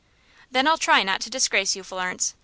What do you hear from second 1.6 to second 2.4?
you, Florence.